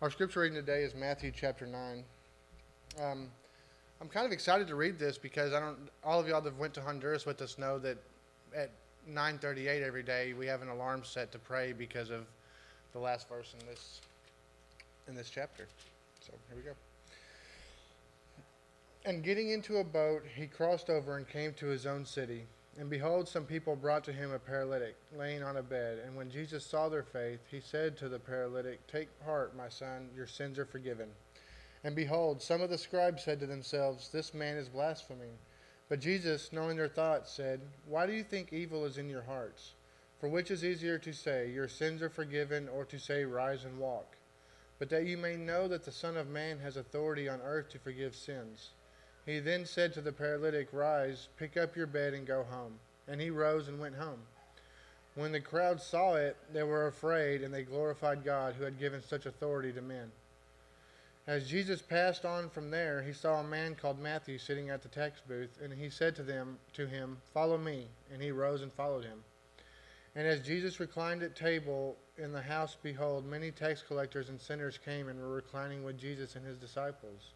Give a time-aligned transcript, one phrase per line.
[0.00, 2.04] Our scripture reading today is Matthew chapter 9.
[3.02, 3.28] Um,
[4.00, 5.76] I'm kind of excited to read this because I don't.
[6.04, 7.98] All of y'all that went to Honduras with us know that
[8.54, 8.70] at
[9.10, 12.26] 9:38 every day we have an alarm set to pray because of
[12.92, 14.00] the last verse in this
[15.08, 15.66] in this chapter.
[16.20, 16.76] So here we go.
[19.04, 22.44] And getting into a boat, he crossed over and came to his own city.
[22.78, 25.98] And behold, some people brought to him a paralytic, laying on a bed.
[26.06, 30.10] And when Jesus saw their faith, he said to the paralytic, Take heart, my son,
[30.14, 31.08] your sins are forgiven.
[31.82, 35.32] And behold, some of the scribes said to themselves, This man is blaspheming.
[35.88, 39.72] But Jesus, knowing their thoughts, said, Why do you think evil is in your hearts?
[40.20, 43.78] For which is easier to say, Your sins are forgiven, or to say, Rise and
[43.80, 44.16] walk?
[44.78, 47.80] But that you may know that the Son of Man has authority on earth to
[47.80, 48.70] forgive sins.
[49.28, 52.72] He then said to the paralytic, Rise, pick up your bed, and go home.
[53.06, 54.20] And he rose and went home.
[55.16, 59.02] When the crowd saw it, they were afraid, and they glorified God who had given
[59.02, 60.10] such authority to men.
[61.26, 64.88] As Jesus passed on from there, he saw a man called Matthew sitting at the
[64.88, 67.88] tax booth, and he said to them to him, Follow me.
[68.10, 69.22] And he rose and followed him.
[70.16, 74.78] And as Jesus reclined at table in the house, behold, many tax collectors and sinners
[74.82, 77.32] came and were reclining with Jesus and his disciples.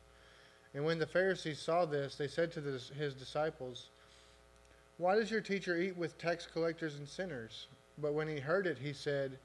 [0.75, 3.89] And when the Pharisees saw this, they said to the, his disciples,
[4.97, 7.67] Why does your teacher eat with tax collectors and sinners?
[7.99, 9.39] But when he heard it, he said,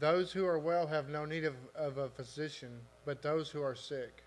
[0.00, 3.76] Those who are well have no need of, of a physician, but those who are
[3.76, 4.22] sick.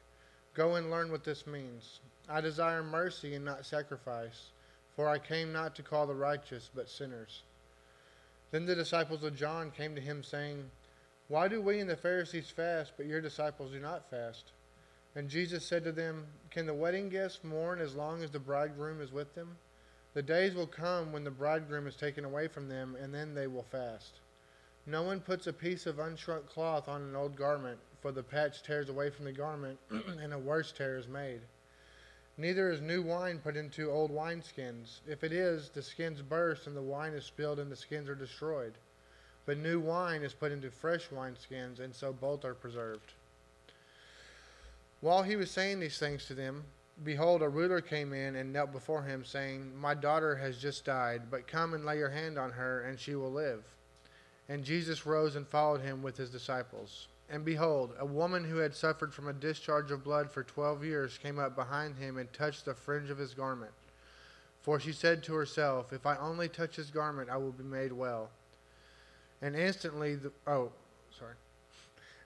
[0.54, 2.00] Go and learn what this means.
[2.30, 4.52] I desire mercy and not sacrifice,
[4.96, 7.44] for I came not to call the righteous, but sinners.
[8.52, 10.64] Then the disciples of John came to him, saying,
[11.28, 14.52] Why do we and the Pharisees fast, but your disciples do not fast?
[15.16, 19.02] And Jesus said to them, Can the wedding guests mourn as long as the bridegroom
[19.02, 19.58] is with them?
[20.14, 23.48] The days will come when the bridegroom is taken away from them, and then they
[23.48, 24.22] will fast.
[24.86, 28.64] No one puts a piece of unshrunk cloth on an old garment, for the patch
[28.64, 31.42] tears away from the garment, and a worse tear is made.
[32.38, 35.02] Neither is new wine put into old wineskins.
[35.06, 38.16] If it is, the skins burst, and the wine is spilled, and the skins are
[38.16, 38.78] destroyed.
[39.46, 43.14] But new wine is put into fresh wineskins, and so both are preserved.
[45.02, 46.64] While he was saying these things to them,
[47.04, 51.24] behold, a ruler came in and knelt before him, saying, My daughter has just died,
[51.32, 53.64] but come and lay your hand on her, and she will live.
[54.50, 57.08] And Jesus rose and followed him with his disciples.
[57.30, 61.20] And behold, a woman who had suffered from a discharge of blood for twelve years
[61.20, 63.72] came up behind him and touched the fringe of his garment.
[64.62, 67.94] For she said to herself, If I only touch his garment, I will be made
[67.94, 68.32] well.
[69.42, 70.72] And instantly, the, oh,
[71.18, 71.36] sorry.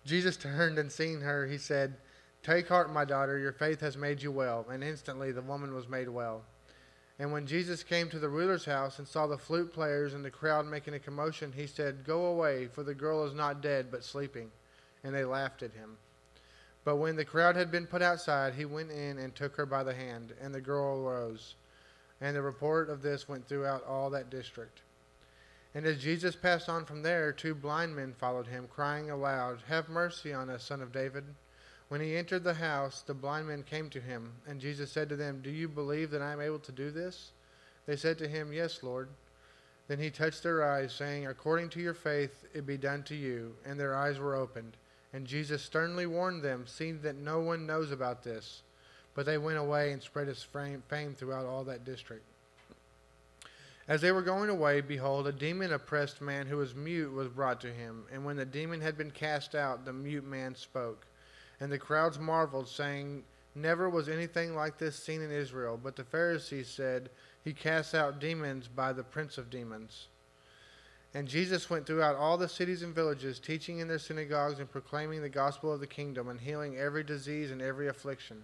[0.06, 1.96] Jesus turned and seeing her, he said,
[2.44, 4.66] Take heart, my daughter, your faith has made you well.
[4.70, 6.44] And instantly the woman was made well.
[7.18, 10.32] And when Jesus came to the ruler's house and saw the flute players and the
[10.32, 14.04] crowd making a commotion, he said, Go away, for the girl is not dead, but
[14.04, 14.52] sleeping.
[15.04, 15.98] And they laughed at him.
[16.84, 19.84] But when the crowd had been put outside, he went in and took her by
[19.84, 21.56] the hand, and the girl arose.
[22.20, 24.82] And the report of this went throughout all that district.
[25.76, 29.88] And as Jesus passed on from there, two blind men followed him, crying aloud, Have
[29.88, 31.24] mercy on us, son of David.
[31.90, 35.16] When he entered the house, the blind men came to him, and Jesus said to
[35.16, 37.32] them, Do you believe that I am able to do this?
[37.86, 39.10] They said to him, Yes, Lord.
[39.88, 43.54] Then he touched their eyes, saying, According to your faith it be done to you.
[43.66, 44.78] And their eyes were opened.
[45.12, 48.64] And Jesus sternly warned them, seeing that no one knows about this.
[49.14, 52.24] But they went away and spread his fame throughout all that district.
[53.88, 57.60] As they were going away, behold, a demon oppressed man who was mute was brought
[57.62, 58.06] to him.
[58.12, 61.06] And when the demon had been cast out, the mute man spoke.
[61.60, 63.24] And the crowds marveled, saying,
[63.56, 65.80] Never was anything like this seen in Israel.
[65.82, 67.10] But the Pharisees said,
[67.44, 70.08] He casts out demons by the prince of demons.
[71.14, 75.22] And Jesus went throughout all the cities and villages, teaching in their synagogues and proclaiming
[75.22, 78.44] the gospel of the kingdom, and healing every disease and every affliction.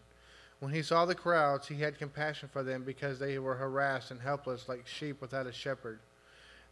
[0.59, 4.21] When he saw the crowds, he had compassion for them because they were harassed and
[4.21, 5.99] helpless like sheep without a shepherd.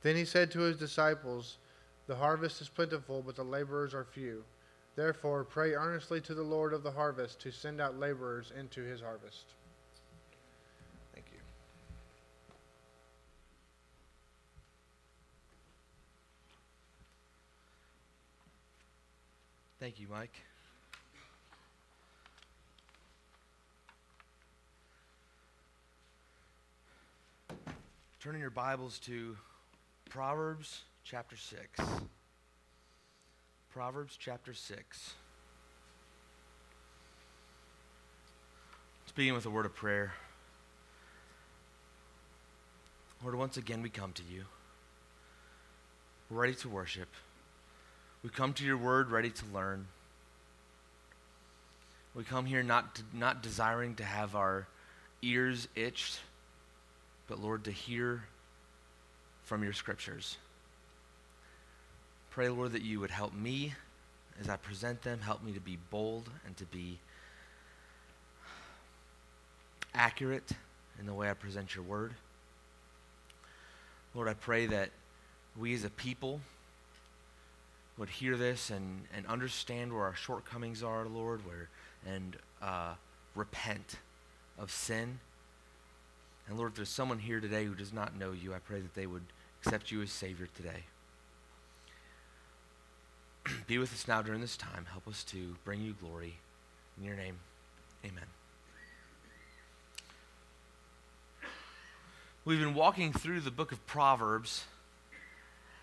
[0.04, 1.58] Then he said to his disciples,
[2.06, 4.44] The harvest is plentiful, but the laborers are few.
[4.98, 9.00] Therefore, pray earnestly to the Lord of the harvest to send out laborers into his
[9.00, 9.46] harvest.
[11.14, 11.38] Thank you.
[19.80, 20.34] Thank you, Mike.
[28.20, 29.38] Turn in your Bibles to
[30.10, 31.80] Proverbs chapter 6.
[33.78, 35.14] Proverbs chapter 6.
[39.04, 40.14] Let's begin with a word of prayer.
[43.22, 44.46] Lord, once again we come to you.
[46.28, 47.08] We're ready to worship.
[48.24, 49.86] We come to your word ready to learn.
[52.16, 54.66] We come here not, to, not desiring to have our
[55.22, 56.20] ears itched,
[57.28, 58.24] but Lord, to hear
[59.44, 60.38] from your scriptures.
[62.38, 63.74] Pray, Lord, that you would help me
[64.40, 65.22] as I present them.
[65.22, 67.00] Help me to be bold and to be
[69.96, 70.52] accurate
[71.00, 72.14] in the way I present your word.
[74.14, 74.92] Lord, I pray that
[75.60, 76.40] we as a people
[77.98, 81.70] would hear this and, and understand where our shortcomings are, Lord, where
[82.06, 82.94] and uh,
[83.34, 83.96] repent
[84.60, 85.18] of sin.
[86.48, 88.94] And Lord, if there's someone here today who does not know you, I pray that
[88.94, 89.26] they would
[89.66, 90.84] accept you as Savior today.
[93.68, 94.86] Be with us now during this time.
[94.90, 96.38] Help us to bring you glory.
[96.98, 97.36] In your name,
[98.06, 98.24] amen.
[102.46, 104.64] We've been walking through the book of Proverbs,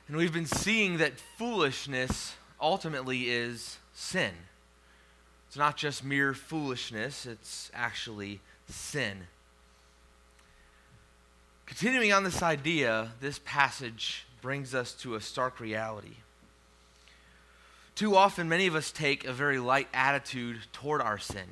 [0.08, 4.32] and we've been seeing that foolishness ultimately is sin.
[5.46, 9.26] It's not just mere foolishness, it's actually sin.
[11.66, 16.16] Continuing on this idea, this passage brings us to a stark reality.
[17.94, 21.46] Too often, many of us take a very light attitude toward our sin.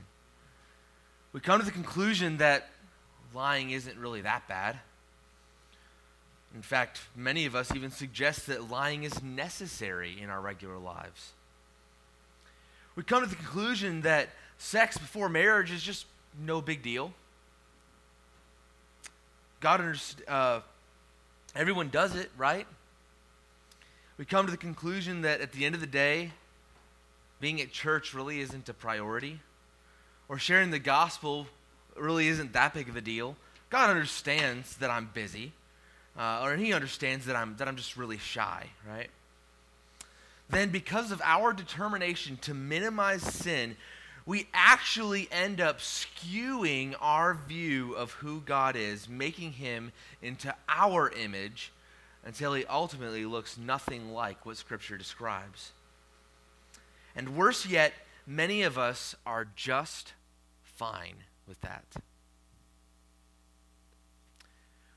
[1.33, 2.69] We come to the conclusion that
[3.33, 4.79] lying isn't really that bad.
[6.55, 11.33] In fact, many of us even suggest that lying is necessary in our regular lives.
[12.97, 14.29] We come to the conclusion that
[14.59, 16.05] sex before marriage is just
[16.39, 17.13] no big deal.
[19.61, 20.61] God understands, uh,
[21.55, 22.67] everyone does it, right?
[24.19, 26.33] We come to the conclusion that at the end of the day,
[27.41, 29.41] being at church really isn't a priority,
[30.29, 31.47] or sharing the gospel
[31.97, 33.37] really isn't that big of a deal.
[33.71, 35.53] God understands that I'm busy,
[36.19, 39.09] uh, or He understands that I'm that I'm just really shy, right?
[40.51, 43.77] Then, because of our determination to minimize sin,
[44.27, 51.11] we actually end up skewing our view of who God is, making him into our
[51.11, 51.73] image
[52.25, 55.73] until he ultimately looks nothing like what Scripture describes.
[57.17, 57.93] And worse yet,
[58.27, 60.15] many of us are just
[60.63, 61.85] fine with that.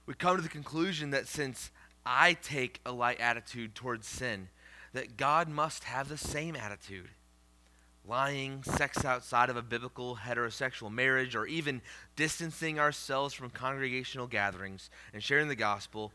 [0.06, 1.72] We come to the conclusion that since
[2.06, 4.50] I take a light attitude towards sin,
[4.94, 7.10] that God must have the same attitude
[8.07, 11.81] lying, sex outside of a biblical heterosexual marriage, or even
[12.16, 16.12] distancing ourselves from congregational gatherings and sharing the gospel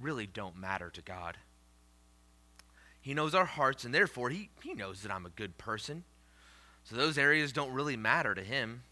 [0.00, 1.36] really don't matter to God.
[3.00, 6.04] He knows our hearts, and therefore, he, he knows that I'm a good person.
[6.84, 8.82] So those areas don't really matter to Him.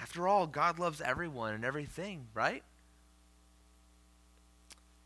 [0.00, 2.62] After all, God loves everyone and everything, right?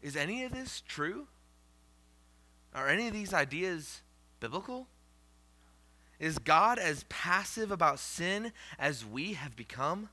[0.03, 1.27] Is any of this true?
[2.75, 4.03] Are any of these ideas
[4.41, 4.89] biblical?
[6.19, 10.09] Is God as passive about sin as we have become?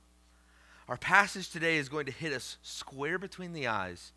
[0.88, 4.12] Our passage today is going to hit us square between the eyes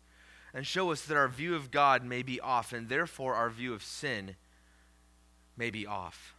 [0.53, 3.73] and show us that our view of God may be off, and therefore our view
[3.73, 4.35] of sin
[5.57, 6.35] may be off.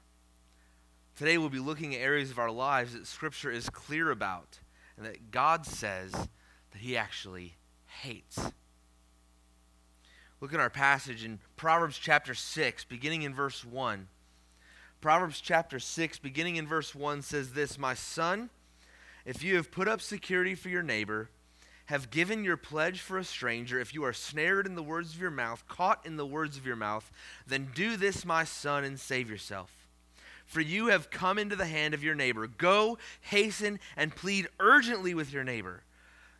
[1.16, 4.58] Today we'll be looking at areas of our lives that Scripture is clear about
[4.96, 7.54] and that God says that He actually
[8.02, 8.52] hates.
[10.40, 14.08] Look at our passage in Proverbs chapter 6, beginning in verse 1.
[15.00, 18.50] Proverbs chapter 6, beginning in verse 1, says this My son,
[19.24, 21.30] if you have put up security for your neighbor,
[21.86, 25.20] have given your pledge for a stranger, if you are snared in the words of
[25.20, 27.10] your mouth, caught in the words of your mouth,
[27.46, 29.70] then do this, my son, and save yourself.
[30.46, 32.46] For you have come into the hand of your neighbor.
[32.46, 35.82] Go, hasten, and plead urgently with your neighbor.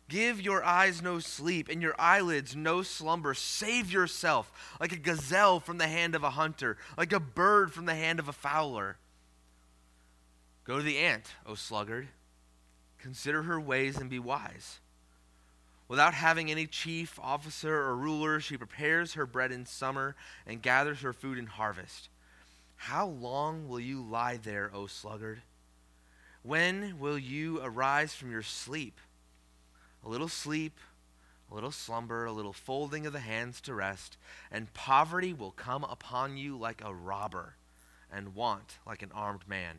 [0.07, 3.33] Give your eyes no sleep and your eyelids no slumber.
[3.33, 7.85] Save yourself like a gazelle from the hand of a hunter, like a bird from
[7.85, 8.97] the hand of a fowler.
[10.63, 12.07] Go to the ant, O sluggard.
[12.99, 14.79] Consider her ways and be wise.
[15.87, 20.15] Without having any chief, officer, or ruler, she prepares her bread in summer
[20.45, 22.09] and gathers her food in harvest.
[22.75, 25.41] How long will you lie there, O sluggard?
[26.41, 28.99] When will you arise from your sleep?
[30.05, 30.79] a little sleep,
[31.51, 34.17] a little slumber, a little folding of the hands to rest,
[34.51, 37.55] and poverty will come upon you like a robber,
[38.11, 39.77] and want like an armed man.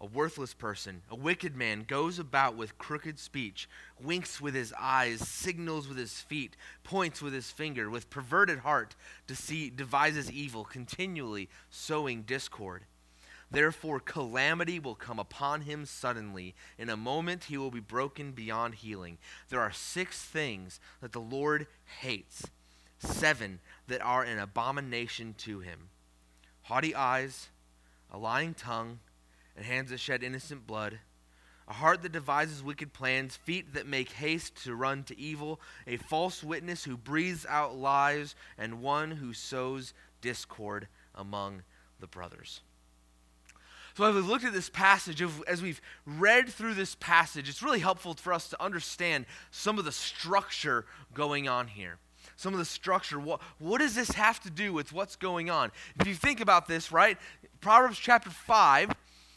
[0.00, 3.68] A worthless person, a wicked man, goes about with crooked speech,
[4.00, 8.96] winks with his eyes, signals with his feet, points with his finger, with perverted heart,
[9.26, 12.84] deceit, devises evil, continually sowing discord.
[13.50, 16.54] Therefore, calamity will come upon him suddenly.
[16.78, 19.18] In a moment, he will be broken beyond healing.
[19.48, 21.66] There are six things that the Lord
[22.00, 22.46] hates,
[23.00, 25.88] seven that are an abomination to him
[26.64, 27.48] haughty eyes,
[28.12, 29.00] a lying tongue,
[29.56, 30.98] and hands that shed innocent blood,
[31.68, 35.96] a heart that devises wicked plans, feet that make haste to run to evil, a
[35.96, 41.62] false witness who breathes out lies, and one who sows discord among
[42.00, 42.62] the brothers.
[43.96, 47.80] So, as we've looked at this passage, as we've read through this passage, it's really
[47.80, 51.98] helpful for us to understand some of the structure going on here.
[52.36, 53.18] Some of the structure.
[53.20, 55.70] What, what does this have to do with what's going on?
[56.00, 57.18] If you think about this, right?
[57.60, 58.90] Proverbs chapter 5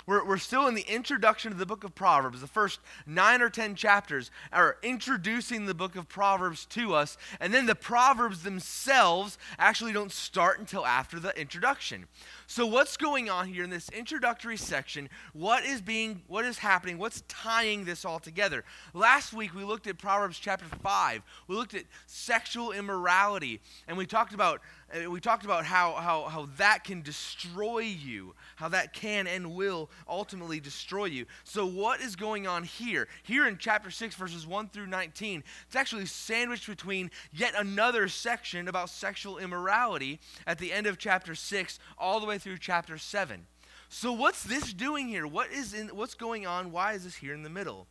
[0.06, 2.42] we're, we're still in the introduction to the book of Proverbs.
[2.42, 7.54] The first nine or ten chapters are introducing the book of Proverbs to us, and
[7.54, 12.08] then the Proverbs themselves actually don't start until after the introduction.
[12.48, 15.10] So, what's going on here in this introductory section?
[15.34, 16.98] What is being, what is happening?
[16.98, 18.66] What's tying this all together?
[18.94, 21.22] Last week we looked at Proverbs chapter 5.
[21.48, 24.62] We looked at sexual immorality, and we talked about
[24.94, 29.56] uh, we talked about how, how, how that can destroy you, how that can and
[29.56, 31.26] will ultimately destroy you.
[31.44, 33.08] So, what is going on here?
[33.24, 38.68] Here in chapter 6, verses 1 through 19, it's actually sandwiched between yet another section
[38.68, 43.46] about sexual immorality at the end of chapter 6, all the way through chapter 7.
[43.90, 45.28] So, what's this doing here?
[45.28, 46.72] What is in, what's going on?
[46.72, 47.88] Why is this here in the middle?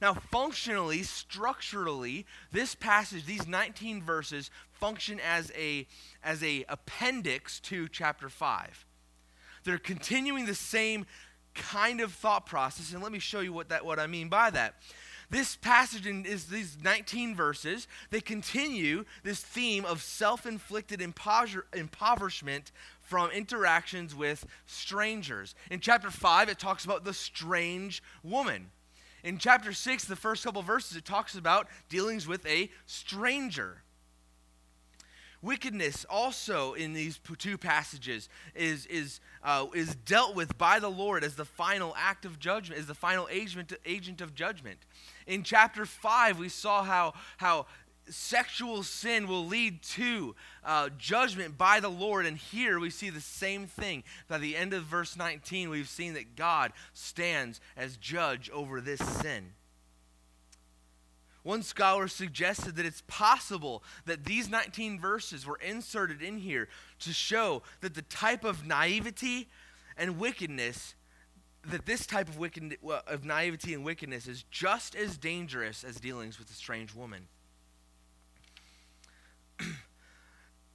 [0.00, 5.86] Now, functionally, structurally, this passage, these 19 verses, function as a,
[6.24, 8.84] as a appendix to chapter 5.
[9.62, 11.06] They're continuing the same
[11.54, 14.50] kind of thought process, and let me show you what, that, what I mean by
[14.50, 14.74] that.
[15.32, 17.88] This passage is these 19 verses.
[18.10, 22.70] They continue this theme of self inflicted impoverishment
[23.00, 25.54] from interactions with strangers.
[25.70, 28.72] In chapter 5, it talks about the strange woman.
[29.24, 33.80] In chapter 6, the first couple verses, it talks about dealings with a stranger.
[35.40, 41.24] Wickedness also in these two passages is, is, uh, is dealt with by the Lord
[41.24, 44.78] as the final act of judgment, as the final agent, agent of judgment.
[45.26, 47.66] In chapter 5, we saw how, how
[48.08, 52.26] sexual sin will lead to uh, judgment by the Lord.
[52.26, 54.04] And here we see the same thing.
[54.28, 59.00] By the end of verse 19, we've seen that God stands as judge over this
[59.00, 59.52] sin.
[61.42, 66.68] One scholar suggested that it's possible that these 19 verses were inserted in here
[67.00, 69.48] to show that the type of naivety
[69.96, 70.94] and wickedness
[71.66, 72.76] that this type of, wicked,
[73.06, 77.28] of naivety and wickedness is just as dangerous as dealings with a strange woman.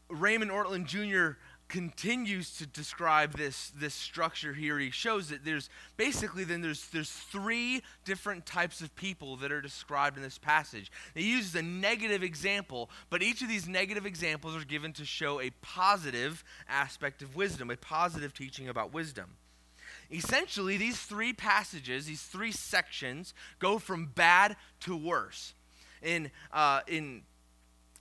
[0.09, 1.37] Raymond Ortlund Jr.
[1.67, 4.79] continues to describe this, this structure here.
[4.79, 9.59] He shows that there's basically then there's there's three different types of people that are
[9.59, 10.89] described in this passage.
[11.13, 15.41] He uses a negative example, but each of these negative examples are given to show
[15.41, 19.35] a positive aspect of wisdom, a positive teaching about wisdom.
[20.11, 25.53] Essentially, these three passages, these three sections, go from bad to worse.
[26.01, 27.23] In, uh, in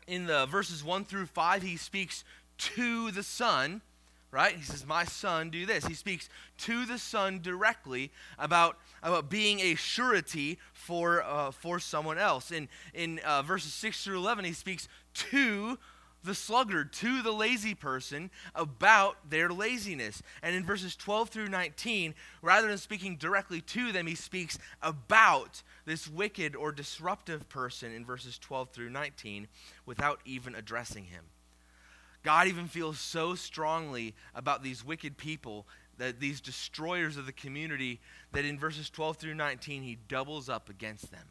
[0.06, 2.24] in the verses 1 through 5, he speaks
[2.58, 3.82] to the Son,
[4.30, 4.54] right?
[4.54, 5.86] He says, My son, do this.
[5.86, 12.18] He speaks to the Son directly about, about being a surety for, uh, for someone
[12.18, 12.52] else.
[12.52, 15.78] In, in uh, verses 6 through 11, he speaks to
[16.26, 20.22] the sluggard, to the lazy person about their laziness.
[20.42, 25.62] And in verses 12 through 19, rather than speaking directly to them, he speaks about
[25.86, 29.48] this wicked or disruptive person in verses 12 through 19
[29.86, 31.24] without even addressing him.
[32.22, 35.66] God even feels so strongly about these wicked people,
[35.98, 38.00] that these destroyers of the community,
[38.32, 41.28] that in verses 12 through 19, he doubles up against them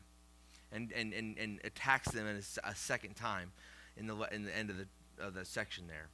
[0.72, 3.52] and, and, and, and attacks them a, a second time
[3.98, 4.88] in the, in the end of the,
[5.20, 6.10] of the section there.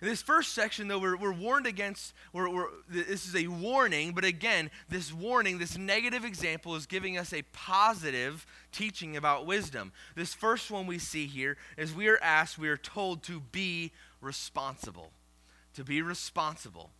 [0.00, 4.12] In this first section, though, we're, we're warned against, we're, we're, this is a warning,
[4.12, 9.92] but again, this warning, this negative example is giving us a positive teaching about wisdom.
[10.14, 13.90] This first one we see here is we are asked, we are told to be
[14.20, 15.10] responsible.
[15.74, 16.90] To be responsible.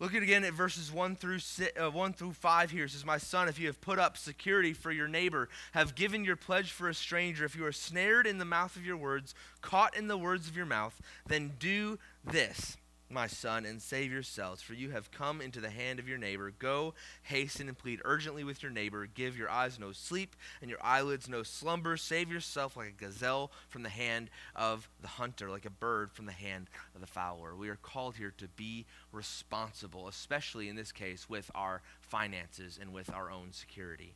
[0.00, 1.38] Look at again at verses 1 through,
[1.80, 2.84] uh, 1 through 5 here.
[2.84, 6.24] It says, My son, if you have put up security for your neighbor, have given
[6.24, 9.34] your pledge for a stranger, if you are snared in the mouth of your words,
[9.60, 12.76] caught in the words of your mouth, then do this
[13.14, 16.52] my son, and save yourselves, for you have come into the hand of your neighbor.
[16.58, 16.92] Go,
[17.22, 19.06] hasten, and plead urgently with your neighbor.
[19.06, 21.96] Give your eyes no sleep, and your eyelids no slumber.
[21.96, 26.26] Save yourself like a gazelle from the hand of the hunter, like a bird from
[26.26, 27.54] the hand of the fowler.
[27.54, 32.92] We are called here to be responsible, especially in this case with our finances and
[32.92, 34.14] with our own security.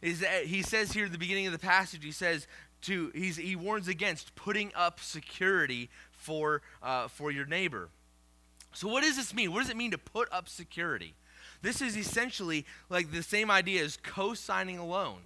[0.00, 2.46] Is that he says here at the beginning of the passage, he says,
[2.82, 7.88] to he warns against putting up security for, uh, for your neighbor.
[8.74, 9.52] So, what does this mean?
[9.52, 11.14] What does it mean to put up security?
[11.62, 15.20] This is essentially like the same idea as co signing a loan.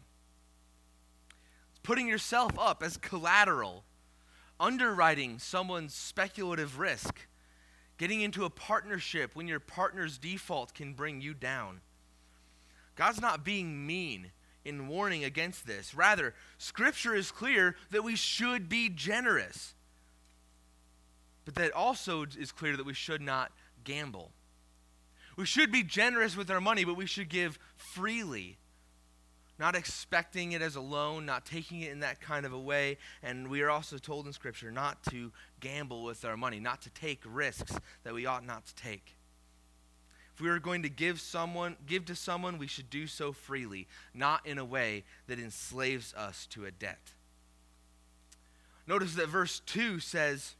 [1.71, 3.85] It's putting yourself up as collateral,
[4.61, 7.27] underwriting someone's speculative risk,
[7.99, 11.81] getting into a partnership when your partner's default can bring you down.
[12.95, 14.31] God's not being mean
[14.65, 15.95] in warning against this.
[15.95, 19.75] Rather, Scripture is clear that we should be generous,
[21.45, 23.53] but that also is clear that we should not
[23.85, 24.33] gamble.
[25.37, 28.59] We should be generous with our money, but we should give freely,
[29.59, 32.99] not expecting it as a loan, not taking it in that kind of a way.
[33.23, 36.91] And we are also told in Scripture not to gamble with our money, not to
[36.91, 39.17] take risks that we ought not to take.
[40.35, 43.87] If we are going to give someone give to someone, we should do so freely,
[44.15, 47.13] not in a way that enslaves us to a debt.
[48.87, 50.57] Notice that verse 2 says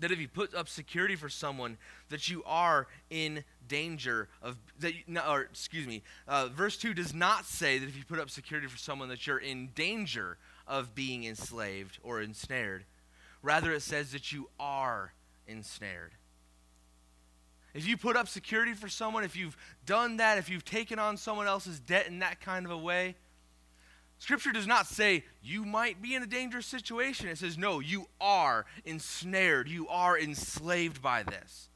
[0.00, 1.78] that if you put up security for someone
[2.08, 7.14] that you are in danger of that you, or excuse me uh, verse 2 does
[7.14, 10.38] not say that if you put up security for someone that you're in danger
[10.70, 12.84] of being enslaved or ensnared.
[13.42, 15.12] Rather it says that you are
[15.46, 16.12] ensnared.
[17.74, 21.16] If you put up security for someone, if you've done that, if you've taken on
[21.16, 23.16] someone else's debt in that kind of a way,
[24.20, 27.26] Scripture does not say you might be in a dangerous situation.
[27.28, 29.66] It says, no, you are ensnared.
[29.66, 31.70] You are enslaved by this.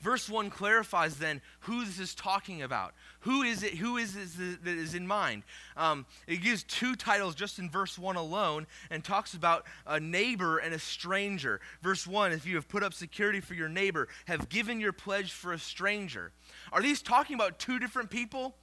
[0.00, 2.92] Verse 1 clarifies then who this is talking about.
[3.20, 3.74] Who is it?
[3.74, 5.44] Who is it that is in mind?
[5.76, 10.58] Um, it gives two titles just in verse 1 alone and talks about a neighbor
[10.58, 11.60] and a stranger.
[11.82, 15.30] Verse 1 if you have put up security for your neighbor, have given your pledge
[15.30, 16.32] for a stranger.
[16.72, 18.56] Are these talking about two different people?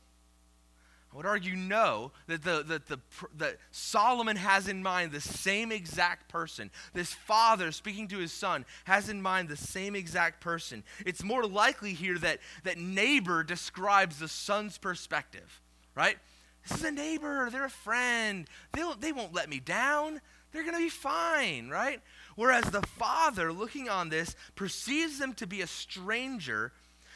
[1.12, 3.00] I would argue no, that, the, that, the,
[3.38, 6.72] that Solomon has in mind the same exact person.
[6.94, 10.84] This father speaking to his son has in mind the same exact person.
[11.06, 15.60] It's more likely here that, that neighbor describes the son's perspective,
[15.96, 16.18] right?
[16.66, 20.22] This is a neighbor, they're a friend, They'll, they won't let me down,
[20.54, 22.00] they're going to be fine, right?
[22.36, 26.72] Whereas the father, looking on this, perceives them to be a stranger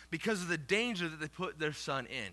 [0.10, 2.32] because of the danger that they put their son in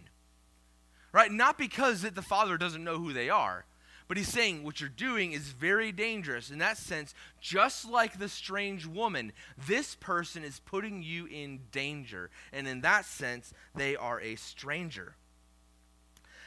[1.12, 1.31] right?
[1.31, 3.64] Not because that the father doesn't know who they are,
[4.09, 6.51] but he's saying what you're doing is very dangerous.
[6.51, 9.33] In that sense, just like the strange woman,
[9.66, 12.31] this person is putting you in danger.
[12.53, 15.14] And in that sense, they are a stranger.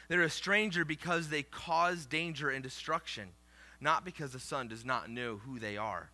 [0.08, 3.30] They're a stranger because they cause danger and destruction,
[3.82, 6.12] not because the son does not know who they are.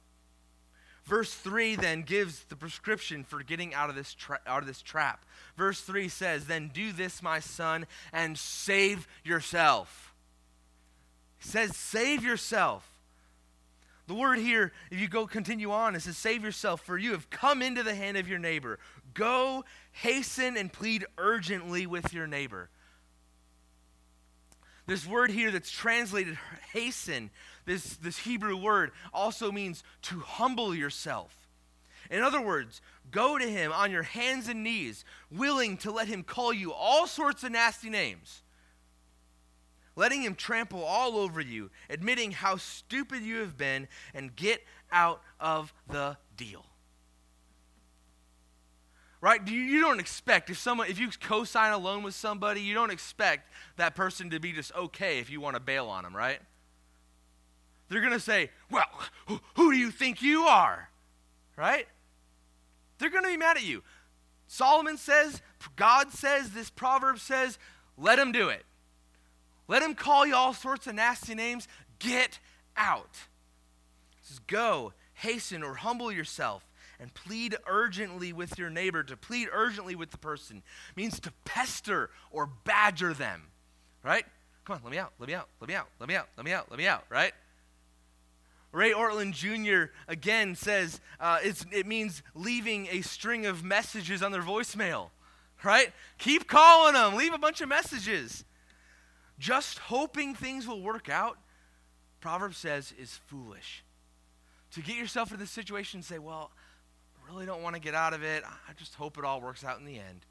[1.12, 4.82] Verse 3 then gives the prescription for getting out of this, tra- out of this
[4.82, 5.26] trap.
[5.58, 10.14] Verse 3 says, Then do this, my son, and save yourself.
[11.38, 12.90] He says, Save yourself.
[14.08, 17.30] The word here, if you go continue on, it says, Save yourself, for you have
[17.30, 18.80] come into the hand of your neighbor.
[19.14, 22.70] Go, hasten, and plead urgently with your neighbor.
[24.88, 26.38] This word here that's translated
[26.72, 27.32] hasten
[27.66, 31.36] this, this Hebrew word also means to humble yourself.
[32.10, 36.24] In other words, go to him on your hands and knees, willing to let him
[36.24, 38.42] call you all sorts of nasty names,
[39.96, 45.22] letting him trample all over you, admitting how stupid you have been, and get out
[45.40, 46.66] of the deal.
[49.22, 49.48] Right?
[49.48, 53.54] You don't expect if someone if you co-sign a loan with somebody, you don't expect
[53.78, 56.40] that person to be just okay if you want to bail on them, right?
[57.92, 58.90] They're going to say, Well,
[59.56, 60.90] who, do you think you are?
[61.58, 61.88] Right?
[62.98, 63.84] They're going to be mad at you.
[64.48, 65.42] Solomon says,
[65.76, 67.58] God says, this proverb says,
[67.98, 68.66] let him do it.
[69.68, 71.68] Let him call you all sorts of nasty names.
[72.00, 72.40] Get
[72.76, 73.12] out.
[74.20, 76.66] It says, Go, hasten, or humble yourself
[77.00, 79.04] and plead urgently with your neighbor.
[79.04, 80.64] To plead urgently with the person
[80.96, 83.44] means to pester or badger them,
[84.04, 84.26] right?
[84.66, 86.46] Come on, let me out, let me out, let me out, let me out, let
[86.46, 87.34] me out, let me out, right?
[88.72, 89.92] Ray Ortlund Jr.
[90.08, 95.10] again says uh, it means leaving a string of messages on their voicemail,
[95.64, 95.92] right?
[96.18, 98.46] Keep calling them, leave a bunch of messages.
[99.38, 101.38] Just hoping things will work out,
[102.22, 103.84] Proverbs says, is foolish.
[104.74, 106.52] To get yourself in this situation and say, well,
[107.18, 108.44] I really don't want to get out of it.
[108.46, 110.26] I just hope it all works out in the end.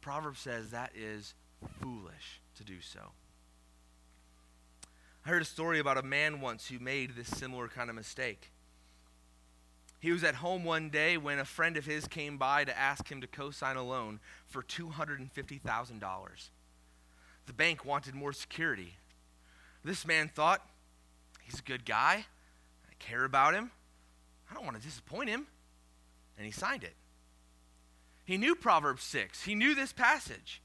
[0.00, 1.34] Proverbs says that is
[1.80, 3.12] foolish to do so.
[5.24, 8.50] I heard a story about a man once who made this similar kind of mistake.
[9.98, 13.10] He was at home one day when a friend of his came by to ask
[13.10, 16.50] him to co sign a loan for $250,000.
[17.46, 18.96] The bank wanted more security.
[19.82, 20.60] This man thought,
[21.42, 22.26] he's a good guy.
[22.86, 23.70] I care about him.
[24.50, 25.46] I don't want to disappoint him.
[26.36, 26.96] and he signed it.
[28.26, 30.60] He knew Proverbs 6, he knew this passage,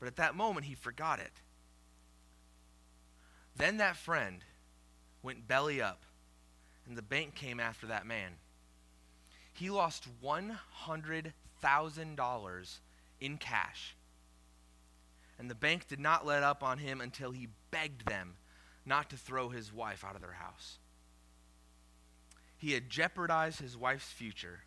[0.00, 1.32] but at that moment he forgot it.
[3.56, 4.44] Then that friend
[5.22, 6.02] went belly up,
[6.86, 8.32] and the bank came after that man.
[9.52, 12.78] He lost $100,000
[13.20, 13.96] in cash.
[15.38, 18.34] And the bank did not let up on him until he begged them
[18.84, 20.78] not to throw his wife out of their house.
[22.56, 24.60] He had jeopardized his wife's future.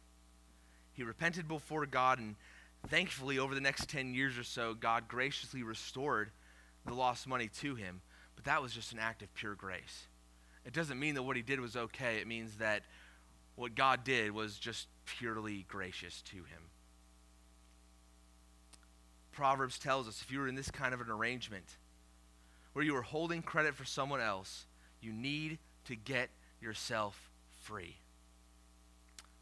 [0.93, 2.35] He repented before God, and
[2.87, 6.31] thankfully, over the next 10 years or so, God graciously restored
[6.85, 8.01] the lost money to him.
[8.37, 10.05] But that was just an act of pure grace.
[10.65, 12.83] It doesn't mean that what he did was okay, it means that
[13.55, 16.69] what God did was just purely gracious to him.
[19.31, 21.77] Proverbs tells us if you were in this kind of an arrangement
[22.73, 24.65] where you are holding credit for someone else,
[25.01, 26.29] you need to get
[26.61, 27.29] yourself
[27.61, 27.97] free.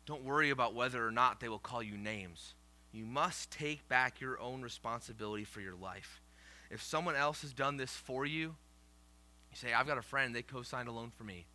[0.05, 2.53] Don't worry about whether or not they will call you names.
[2.91, 6.21] You must take back your own responsibility for your life.
[6.69, 8.55] If someone else has done this for you,
[9.56, 11.46] you say, I've got a friend, they co signed a loan for me.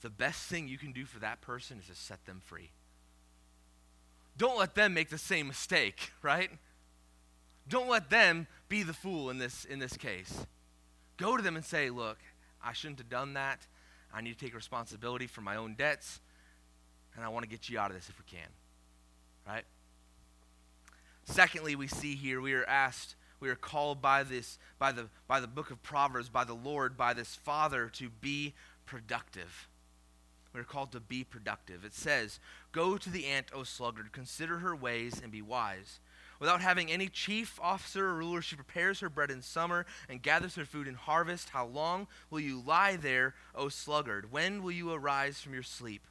[0.00, 2.70] The best thing you can do for that person is to set them free.
[4.36, 6.50] Don't let them make the same mistake, right?
[7.68, 10.46] Don't let them be the fool in this, in this case.
[11.16, 12.18] Go to them and say, Look,
[12.62, 13.66] I shouldn't have done that.
[14.14, 16.20] I need to take responsibility for my own debts,
[17.14, 18.48] and I want to get you out of this if we can.
[19.46, 19.64] Right?
[21.24, 25.40] Secondly, we see here we are asked, we are called by this, by the by
[25.40, 28.54] the book of Proverbs, by the Lord, by this Father to be
[28.86, 29.68] productive.
[30.54, 31.84] We're called to be productive.
[31.84, 32.40] It says,
[32.72, 36.00] Go to the ant, O sluggard, consider her ways and be wise.
[36.40, 40.54] Without having any chief officer or ruler, she prepares her bread in summer and gathers
[40.54, 41.50] her food in harvest.
[41.50, 44.30] How long will you lie there, O sluggard?
[44.30, 46.06] When will you arise from your sleep?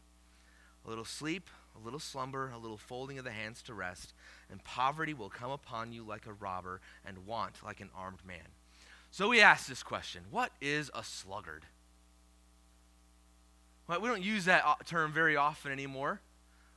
[0.85, 4.13] A little sleep, a little slumber, a little folding of the hands to rest,
[4.49, 8.47] and poverty will come upon you like a robber, and want like an armed man.
[9.11, 11.65] So we ask this question What is a sluggard?
[13.87, 16.21] Well, we don't use that uh, term very often anymore.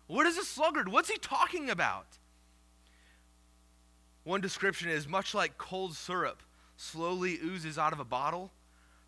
[0.07, 0.89] What is a sluggard?
[0.89, 2.07] What's he talking about?
[4.25, 6.43] One description is much like cold syrup
[6.77, 8.53] slowly oozes out of a bottle.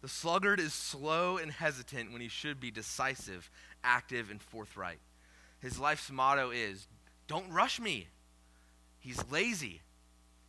[0.00, 3.50] The sluggard is slow and hesitant when he should be decisive,
[3.84, 4.98] active, and forthright.
[5.62, 6.88] His life's motto is
[7.28, 8.08] don't rush me.
[8.98, 9.80] He's lazy,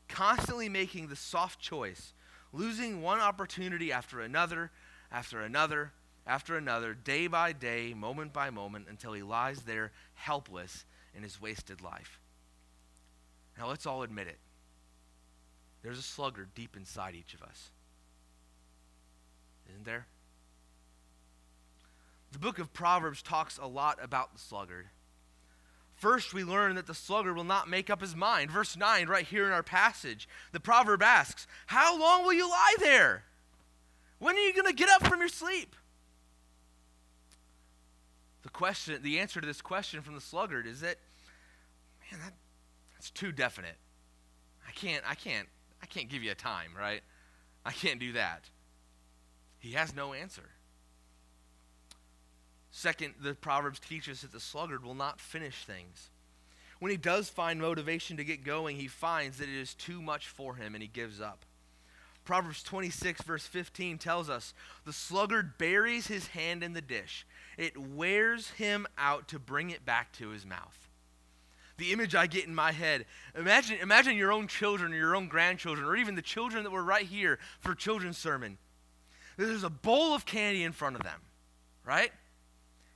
[0.09, 2.13] constantly making the soft choice,
[2.51, 4.71] losing one opportunity after another,
[5.11, 5.93] after another,
[6.25, 11.39] after another, day by day, moment by moment, until he lies there helpless in his
[11.39, 12.19] wasted life.
[13.57, 14.39] Now, let's all admit it.
[15.83, 17.69] There's a sluggard deep inside each of us.
[19.69, 20.07] Isn't there?
[22.31, 24.87] The book of Proverbs talks a lot about the sluggard.
[26.03, 28.51] First, we learn that the sluggard will not make up his mind.
[28.51, 32.75] Verse 9, right here in our passage, the proverb asks, How long will you lie
[32.79, 33.23] there?
[34.19, 35.77] When are you going to get up from your sleep?
[38.41, 40.97] The question, the answer to this question from the sluggard is that,
[42.11, 42.33] man, that,
[42.95, 43.77] that's too definite.
[44.67, 45.47] I can't, I can't
[45.81, 47.01] I can't give you a time, right?
[47.65, 48.49] I can't do that.
[49.57, 50.49] He has no answer.
[52.75, 56.09] Second, the Proverbs teach us that the sluggard will not finish things.
[56.79, 60.27] When he does find motivation to get going, he finds that it is too much
[60.27, 61.45] for him and he gives up.
[62.25, 64.55] Proverbs 26, verse 15 tells us
[64.85, 69.85] the sluggard buries his hand in the dish, it wears him out to bring it
[69.85, 70.89] back to his mouth
[71.77, 73.03] the image I get in my head.
[73.35, 76.83] Imagine, imagine your own children or your own grandchildren or even the children that were
[76.83, 78.59] right here for children's sermon.
[79.37, 81.19] There's a bowl of candy in front of them,
[81.83, 82.11] right?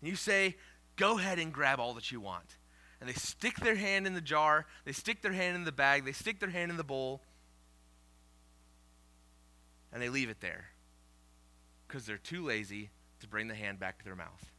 [0.02, 0.56] And you say,
[0.96, 2.58] go ahead and grab all that you want.
[3.00, 6.06] And they stick their hand in the jar, they stick their hand in the bag,
[6.06, 7.22] they stick their hand in the bowl,
[9.94, 10.66] and they leave it there
[11.88, 14.52] because they're too lazy to bring the hand back to their mouth.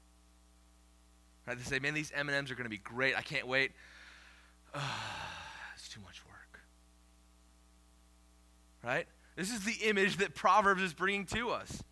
[1.46, 1.57] Right?
[1.57, 3.16] They say, man, these M&Ms are going to be great.
[3.16, 3.72] I can't wait.
[4.74, 6.61] it's too much work.
[8.85, 9.07] Right?
[9.37, 11.83] This is the image that Proverbs is bringing to us.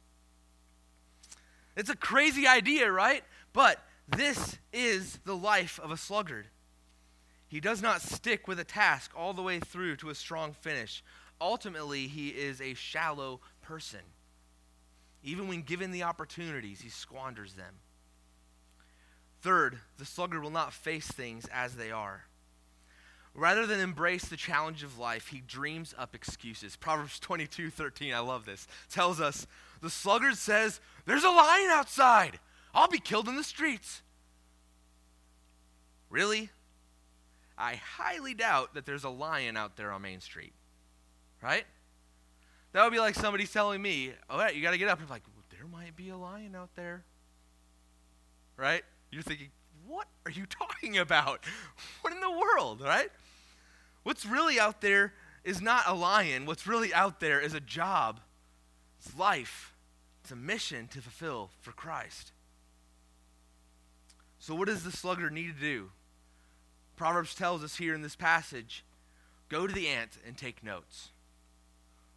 [1.77, 3.23] It's a crazy idea, right?
[3.53, 6.47] But this is the life of a sluggard.
[7.49, 11.05] He does not stick with a task all the way through to a strong finish.
[11.41, 14.01] Ultimately, he is a shallow person.
[15.23, 17.75] Even when given the opportunities, he squanders them.
[19.43, 22.25] Third, the sluggard will not face things as they are.
[23.35, 26.75] Rather than embrace the challenge of life, he dreams up excuses.
[26.75, 29.47] Proverbs 22 13, I love this, tells us
[29.81, 32.39] the sluggard says, There's a lion outside.
[32.75, 34.03] I'll be killed in the streets.
[36.11, 36.51] Really?
[37.59, 40.53] I highly doubt that there's a lion out there on Main Street.
[41.43, 41.65] Right?
[42.73, 45.01] That would be like somebody telling me, all right, you got to get up.
[45.01, 47.05] I'm like, well, there might be a lion out there.
[48.57, 48.83] Right?
[49.11, 49.49] You're thinking,
[49.87, 51.45] what are you talking about?
[52.03, 53.11] What in the world, right?
[54.03, 56.45] What's really out there is not a lion.
[56.45, 58.21] What's really out there is a job,
[59.07, 59.75] it's life,
[60.23, 62.33] it's a mission to fulfill for Christ.
[64.39, 65.91] So, what does the sluggard need to do?
[66.97, 68.85] Proverbs tells us here in this passage
[69.49, 71.11] go to the ant and take notes.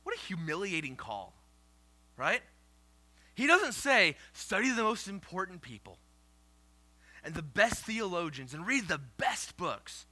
[0.03, 1.33] What a humiliating call,
[2.17, 2.41] right?
[3.35, 5.97] He doesn't say, study the most important people
[7.23, 10.05] and the best theologians and read the best books.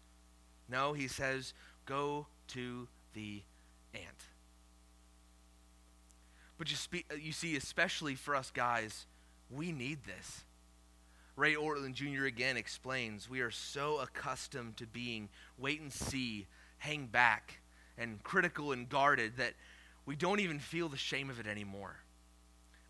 [0.70, 1.54] No, he says,
[1.86, 3.42] go to the
[3.94, 4.28] ant.
[6.58, 9.06] But you, spe- you see, especially for us guys,
[9.50, 10.44] we need this.
[11.36, 12.26] Ray Ortlund Jr.
[12.26, 16.48] again explains we are so accustomed to being wait and see,
[16.80, 17.60] hang back,
[17.98, 19.54] and critical and guarded that
[20.06, 21.98] we don't even feel the shame of it anymore.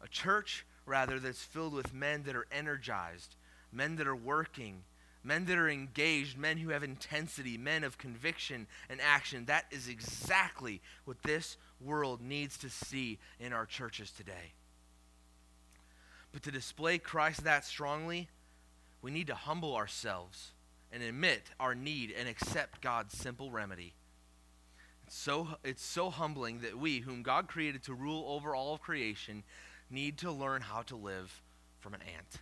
[0.02, 3.36] A church, rather, that's filled with men that are energized,
[3.72, 4.84] men that are working,
[5.24, 9.46] men that are engaged, men who have intensity, men of conviction and action.
[9.46, 14.54] That is exactly what this world needs to see in our churches today.
[16.32, 18.28] But to display Christ that strongly,
[19.02, 20.52] we need to humble ourselves
[20.92, 23.94] and admit our need and accept God's simple remedy.
[25.06, 28.82] It's so, it's so humbling that we, whom God created to rule over all of
[28.82, 29.44] creation,
[29.90, 31.42] need to learn how to live
[31.80, 32.42] from an ant.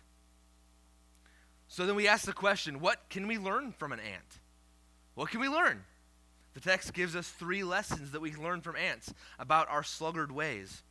[1.68, 4.40] So then we ask the question what can we learn from an ant?
[5.14, 5.84] What can we learn?
[6.56, 10.32] The text gives us three lessons that we can learn from ants about our sluggard
[10.32, 10.82] ways.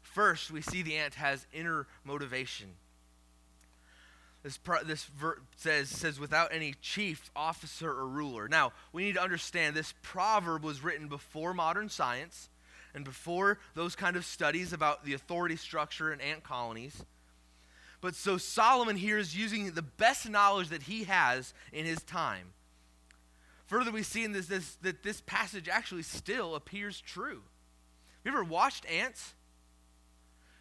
[0.00, 2.68] First, we see the ant has inner motivation.
[4.42, 8.48] This, pro- this ver- says, says, without any chief, officer, or ruler.
[8.48, 12.48] Now, we need to understand this proverb was written before modern science
[12.94, 17.04] and before those kind of studies about the authority structure in ant colonies.
[18.00, 22.54] But so Solomon here is using the best knowledge that he has in his time.
[23.66, 27.42] Further, we see in this, this that this passage actually still appears true.
[28.24, 29.34] Have you ever watched ants?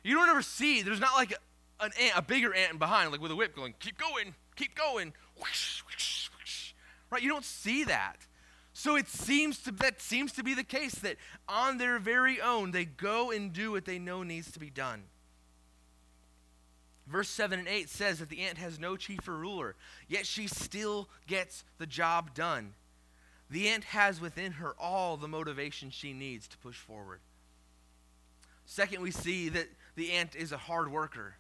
[0.04, 1.34] You don't ever see, there's not like
[1.80, 5.14] an ant, a bigger ant behind, like with a whip going, keep going, keep going.
[5.38, 6.74] Whoosh, whoosh, whoosh.
[7.10, 7.22] Right?
[7.22, 8.18] You don't see that.
[8.74, 12.72] So it seems to that seems to be the case that on their very own
[12.72, 15.04] they go and do what they know needs to be done.
[17.06, 19.76] Verse 7 and 8 says that the ant has no chief or ruler,
[20.08, 22.74] yet she still gets the job done.
[23.50, 27.20] The ant has within her all the motivation she needs to push forward.
[28.66, 31.36] Second, we see that the ant is a hard worker.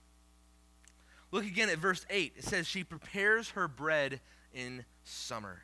[1.32, 2.34] Look again at verse 8.
[2.38, 4.20] It says, She prepares her bread
[4.54, 5.64] in summer.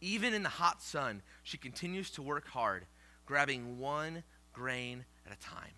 [0.00, 2.86] Even in the hot sun, she continues to work hard,
[3.24, 5.70] grabbing one grain at a time.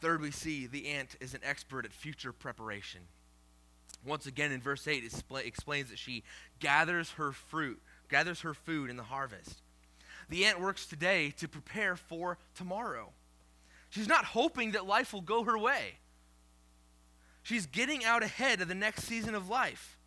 [0.00, 3.00] Third, we see the ant is an expert at future preparation.
[4.04, 6.22] Once again, in verse 8, it explains that she
[6.60, 9.62] gathers her fruit, gathers her food in the harvest.
[10.28, 13.10] The ant works today to prepare for tomorrow.
[13.90, 15.96] She's not hoping that life will go her way.
[17.42, 19.98] She's getting out ahead of the next season of life.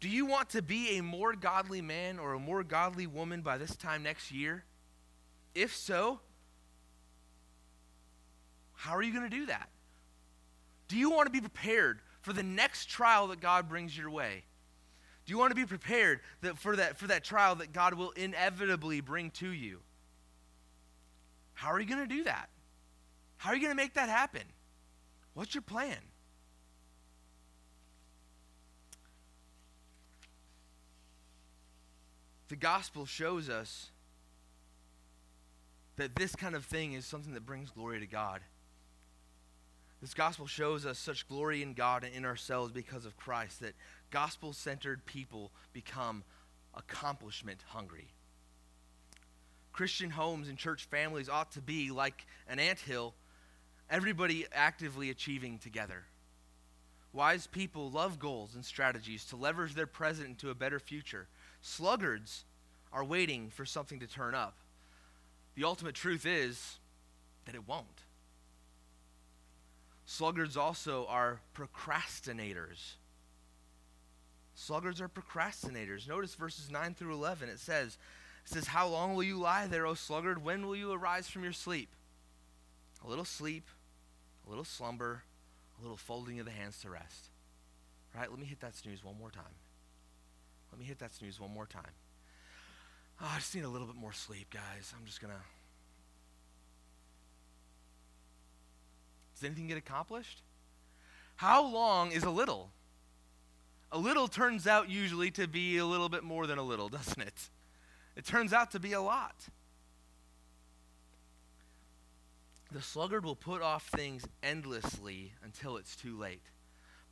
[0.00, 3.58] Do you want to be a more godly man or a more godly woman by
[3.58, 4.64] this time next year?
[5.56, 6.20] If so,
[8.74, 9.68] how are you going to do that?
[10.86, 14.44] Do you want to be prepared for the next trial that God brings your way?
[15.26, 18.12] Do you want to be prepared that for, that, for that trial that God will
[18.12, 19.80] inevitably bring to you?
[21.54, 22.48] How are you going to do that?
[23.36, 24.42] How are you going to make that happen?
[25.34, 25.98] What's your plan?
[32.48, 33.90] The gospel shows us
[35.96, 38.40] that this kind of thing is something that brings glory to God.
[40.00, 43.74] This gospel shows us such glory in God and in ourselves because of Christ that
[44.10, 46.22] gospel centered people become
[46.74, 48.08] accomplishment hungry.
[49.72, 53.14] Christian homes and church families ought to be like an ant hill,
[53.90, 56.04] everybody actively achieving together.
[57.12, 61.26] Wise people love goals and strategies to leverage their present into a better future.
[61.60, 62.44] Sluggards
[62.92, 64.56] are waiting for something to turn up.
[65.56, 66.78] The ultimate truth is
[67.46, 67.86] that it won't.
[70.10, 72.94] Sluggards also are procrastinators.
[74.54, 76.08] Sluggards are procrastinators.
[76.08, 77.50] Notice verses 9 through 11.
[77.50, 77.98] It says,
[78.42, 80.42] it says, How long will you lie there, O sluggard?
[80.42, 81.90] When will you arise from your sleep?
[83.04, 83.68] A little sleep,
[84.46, 85.24] a little slumber,
[85.78, 87.28] a little folding of the hands to rest.
[88.16, 88.30] Right?
[88.30, 89.44] Let me hit that snooze one more time.
[90.72, 91.92] Let me hit that snooze one more time.
[93.20, 94.94] Oh, I just need a little bit more sleep, guys.
[94.98, 95.40] I'm just going to.
[99.38, 100.42] Does anything get accomplished?
[101.36, 102.70] How long is a little?
[103.92, 107.22] A little turns out usually to be a little bit more than a little, doesn't
[107.22, 107.50] it?
[108.16, 109.36] It turns out to be a lot.
[112.72, 116.42] The sluggard will put off things endlessly until it's too late.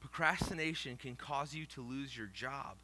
[0.01, 2.79] Procrastination can cause you to lose your job.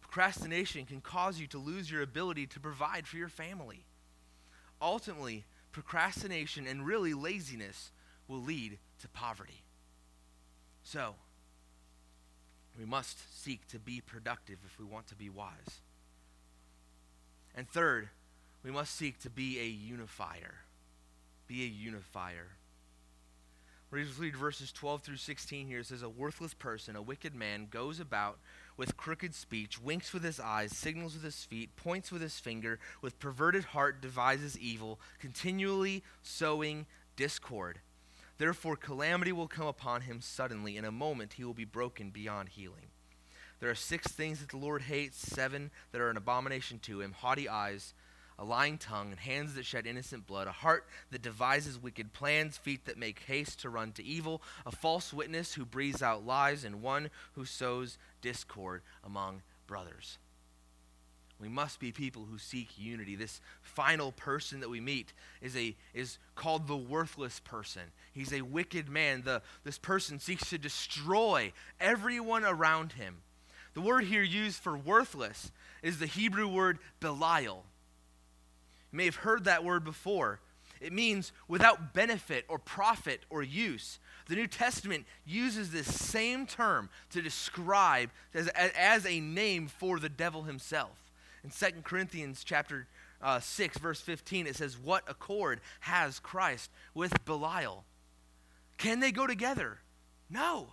[0.00, 3.84] Procrastination can cause you to lose your ability to provide for your family.
[4.82, 7.92] Ultimately, procrastination and really laziness
[8.28, 9.62] will lead to poverty.
[10.84, 11.14] So,
[12.78, 15.80] we must seek to be productive if we want to be wise.
[17.54, 18.08] And third,
[18.62, 20.54] we must seek to be a unifier.
[21.48, 22.58] Be a unifier.
[23.90, 25.80] We're to read verses 12 through 16 here.
[25.80, 28.38] It says, A worthless person, a wicked man, goes about
[28.76, 32.78] with crooked speech, winks with his eyes, signals with his feet, points with his finger,
[33.00, 36.84] with perverted heart devises evil, continually sowing
[37.16, 37.80] discord.
[38.38, 40.76] Therefore, calamity will come upon him suddenly.
[40.76, 42.86] In a moment, he will be broken beyond healing.
[43.60, 47.12] There are six things that the Lord hates, seven that are an abomination to him
[47.12, 47.92] haughty eyes,
[48.38, 52.56] a lying tongue, and hands that shed innocent blood, a heart that devises wicked plans,
[52.56, 56.62] feet that make haste to run to evil, a false witness who breathes out lies,
[56.62, 60.18] and one who sows discord among brothers.
[61.40, 63.14] We must be people who seek unity.
[63.14, 67.82] This final person that we meet is, a, is called the worthless person.
[68.12, 69.22] He's a wicked man.
[69.22, 73.18] The, this person seeks to destroy everyone around him.
[73.74, 77.64] The word here used for worthless is the Hebrew word Belial.
[78.90, 80.40] You may have heard that word before.
[80.80, 84.00] It means without benefit or profit or use.
[84.26, 90.08] The New Testament uses this same term to describe as, as a name for the
[90.08, 91.07] devil himself.
[91.44, 92.86] In 2 Corinthians chapter
[93.22, 97.84] uh, 6, verse 15, it says, What accord has Christ with Belial?
[98.76, 99.78] Can they go together?
[100.30, 100.68] No.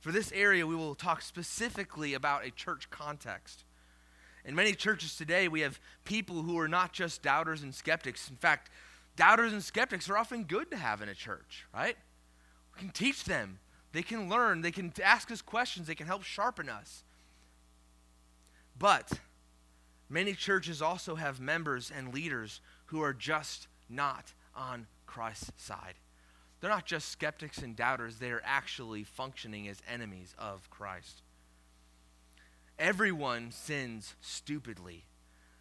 [0.00, 3.64] For this area, we will talk specifically about a church context.
[4.44, 8.30] In many churches today, we have people who are not just doubters and skeptics.
[8.30, 8.70] In fact,
[9.16, 11.96] doubters and skeptics are often good to have in a church, right?
[12.74, 13.58] We can teach them,
[13.92, 17.02] they can learn, they can ask us questions, they can help sharpen us.
[18.78, 19.12] But
[20.08, 25.94] many churches also have members and leaders who are just not on Christ's side.
[26.60, 31.22] They're not just skeptics and doubters, they are actually functioning as enemies of Christ.
[32.78, 35.04] Everyone sins stupidly,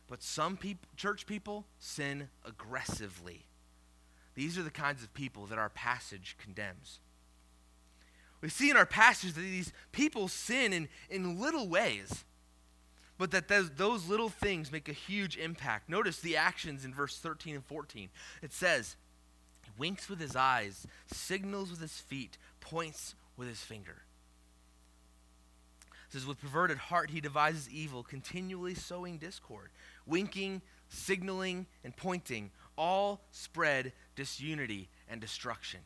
[0.08, 3.46] but some peop- church people sin aggressively.
[4.36, 7.00] These are the kinds of people that our passage condemns.
[8.42, 12.26] We see in our passage that these people sin in, in little ways
[13.18, 15.90] but that those, those little things make a huge impact.
[15.90, 18.10] Notice the actions in verse 13 and 14.
[18.42, 18.96] It says,
[19.64, 24.04] He winks with his eyes, signals with his feet, points with his finger.
[26.08, 29.70] It says, With perverted heart he devises evil, continually sowing discord.
[30.06, 35.80] Winking, signaling, and pointing all spread disunity and destruction.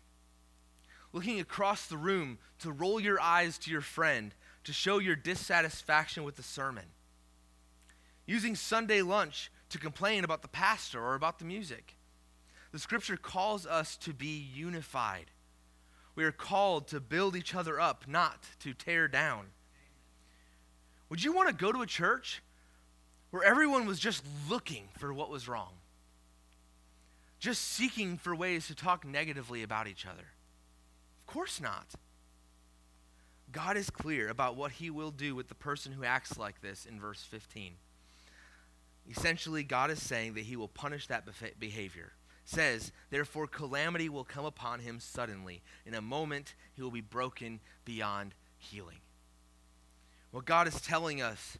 [1.13, 6.23] Looking across the room to roll your eyes to your friend to show your dissatisfaction
[6.23, 6.85] with the sermon
[8.29, 11.95] using Sunday lunch to complain about the pastor or about the music.
[12.71, 15.31] The scripture calls us to be unified.
[16.13, 19.47] We are called to build each other up, not to tear down.
[21.09, 22.43] Would you want to go to a church
[23.31, 25.73] where everyone was just looking for what was wrong?
[27.39, 30.27] Just seeking for ways to talk negatively about each other?
[31.21, 31.87] Of course not.
[33.51, 36.85] God is clear about what he will do with the person who acts like this
[36.85, 37.73] in verse 15.
[39.07, 41.27] Essentially, God is saying that he will punish that
[41.59, 42.13] behavior.
[42.45, 45.61] says, therefore, calamity will come upon him suddenly.
[45.85, 48.97] In a moment, he will be broken beyond healing.
[50.31, 51.57] What God is telling us,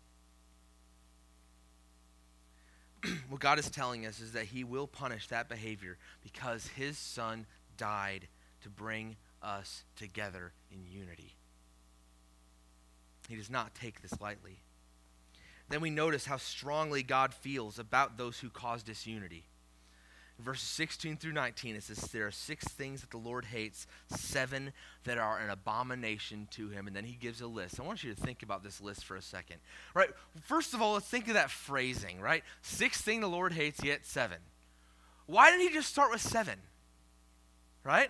[3.30, 7.45] what God is telling us is that he will punish that behavior because his son
[7.78, 8.28] died
[8.61, 11.36] to bring us together in unity.
[13.28, 14.59] He does not take this lightly
[15.70, 19.45] then we notice how strongly God feels about those who cause disunity.
[20.39, 24.72] Verses 16 through 19, it says, There are six things that the Lord hates, seven
[25.03, 26.88] that are an abomination to him.
[26.88, 27.80] And then he gives a list.
[27.80, 29.57] I want you to think about this list for a second.
[29.93, 30.09] Right?
[30.43, 32.43] First of all, let's think of that phrasing, right?
[32.61, 34.38] Six things the Lord hates, yet seven.
[35.26, 36.59] Why didn't he just start with seven?
[37.84, 38.09] Right?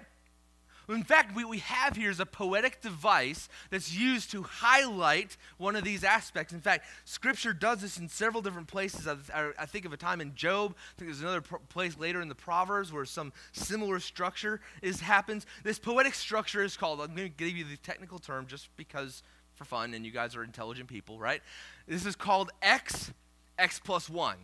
[0.90, 5.76] In fact, what we have here is a poetic device that's used to highlight one
[5.76, 6.52] of these aspects.
[6.52, 9.08] In fact, Scripture does this in several different places.
[9.08, 10.76] I, think of a time in Job.
[10.76, 15.46] I think there's another place later in the Proverbs where some similar structure is happens.
[15.64, 17.02] This poetic structure is called.
[17.02, 19.22] I'm going to give you the technical term just because
[19.54, 21.42] for fun, and you guys are intelligent people, right?
[21.86, 23.12] This is called X
[23.60, 24.38] X plus one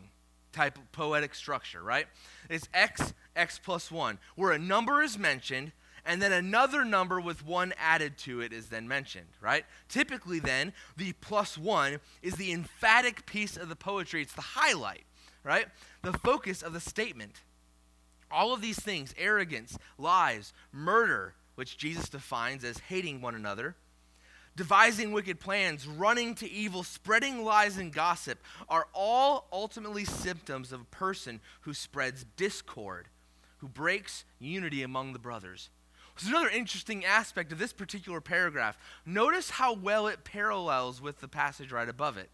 [0.52, 2.06] type of poetic structure, right?
[2.50, 5.72] It's X X plus one, where a number is mentioned
[6.06, 9.66] and then another number with one added to it is then mentioned, right?
[9.90, 15.06] Typically, then, the plus one is the emphatic piece of the poetry, it's the highlight,
[15.44, 15.66] right?
[16.04, 17.42] The focus of the statement.
[18.30, 23.76] All of these things arrogance, lies, murder, which Jesus defines as hating one another,
[24.56, 28.40] devising wicked plans, running to evil, spreading lies and gossip
[28.70, 33.08] are all ultimately symptoms of a person who spreads discord,
[33.58, 35.70] who breaks unity among the brothers.
[36.16, 38.78] There's another interesting aspect of this particular paragraph.
[39.06, 42.30] Notice how well it parallels with the passage right above it.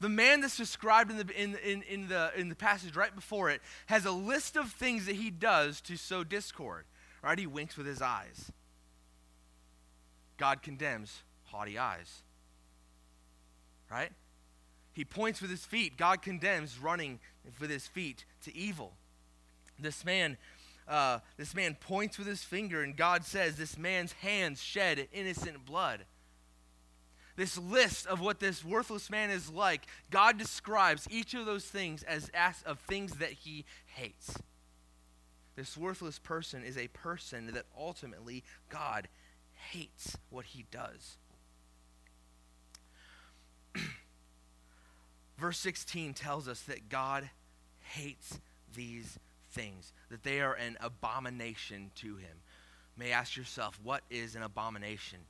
[0.00, 3.50] The man that's described in the, in, in, in, the, in the passage right before
[3.50, 6.84] it has a list of things that he does to sow discord.
[7.22, 7.38] Right?
[7.38, 8.50] He winks with his eyes.
[10.38, 12.22] God condemns haughty eyes.
[13.90, 14.10] Right?
[14.92, 15.96] He points with his feet.
[15.96, 17.20] God condemns running
[17.60, 18.94] with his feet to evil.
[19.78, 20.36] This man
[20.88, 25.64] uh, this man points with his finger, and God says, This man's hands shed innocent
[25.64, 26.04] blood.
[27.36, 32.02] This list of what this worthless man is like, God describes each of those things
[32.02, 32.30] as,
[32.66, 34.36] of things that he hates.
[35.56, 39.08] This worthless person is a person that ultimately God
[39.70, 41.16] hates what he does.
[45.38, 47.30] Verse 16 tells us that God
[47.80, 48.40] hates
[48.74, 49.18] these
[49.52, 52.42] things, that they are an abomination to him.
[52.96, 55.20] You may ask yourself, what is an abomination?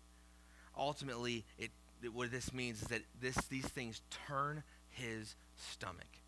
[0.76, 1.70] Ultimately, it,
[2.02, 6.18] it, what this means is that this, these things turn his stomach.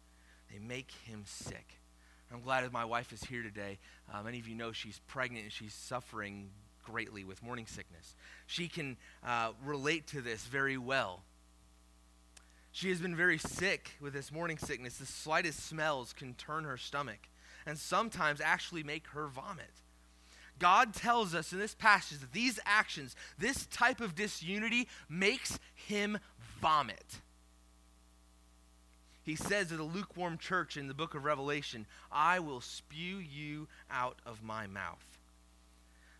[0.53, 1.80] They make him sick.
[2.32, 3.78] I'm glad that my wife is here today.
[4.12, 6.51] Uh, many of you know she's pregnant and she's suffering
[6.84, 8.16] greatly with morning sickness.
[8.47, 11.22] She can uh, relate to this very well.
[12.72, 14.97] She has been very sick with this morning sickness.
[14.97, 17.28] The slightest smells can turn her stomach
[17.66, 19.70] and sometimes actually make her vomit.
[20.58, 26.18] God tells us in this passage that these actions, this type of disunity, makes him
[26.60, 27.18] vomit.
[29.24, 33.68] He says to the lukewarm church in the book of Revelation, I will spew you
[33.90, 35.02] out of my mouth.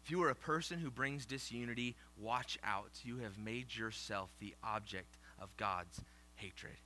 [0.03, 2.91] If you are a person who brings disunity, watch out.
[3.05, 6.01] You have made yourself the object of God's
[6.35, 6.77] hatred.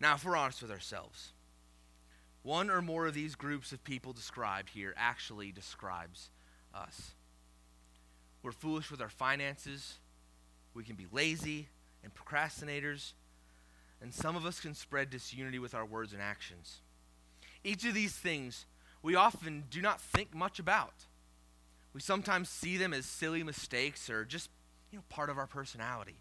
[0.00, 1.32] Now, if we're honest with ourselves,
[2.42, 6.30] one or more of these groups of people described here actually describes
[6.74, 7.12] us.
[8.42, 9.98] We're foolish with our finances,
[10.74, 11.68] we can be lazy
[12.04, 13.14] and procrastinators,
[14.00, 16.80] and some of us can spread disunity with our words and actions.
[17.64, 18.66] Each of these things
[19.02, 21.06] we often do not think much about.
[21.92, 24.50] We sometimes see them as silly mistakes or just
[24.92, 26.20] you know, part of our personality.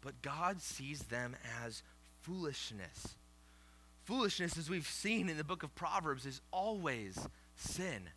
[0.00, 1.82] But God sees them as
[2.26, 3.14] foolishness.
[4.04, 7.18] Foolishness, as we've seen in the book of Proverbs, is always
[7.54, 8.10] sin.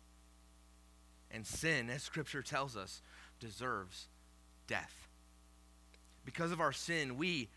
[1.30, 3.02] And sin, as scripture tells us,
[3.38, 4.08] deserves
[4.66, 5.08] death.
[6.24, 7.48] Because of our sin, we,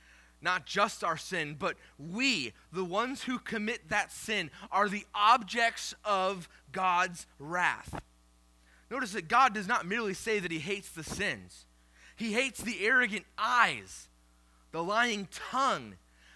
[0.41, 5.95] not just our sin, but we, the ones who commit that sin, are the objects
[6.05, 7.99] of God's wrath.
[8.91, 11.65] Notice that God does not merely say that he hates the sins,
[12.15, 14.07] he hates the arrogant eyes,
[14.71, 15.95] the lying tongue,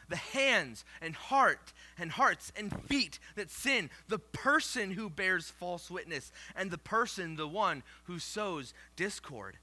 [0.09, 5.89] the hands and heart and hearts and feet that sin, the person who bears false
[5.89, 9.57] witness, and the person, the one who sows discord.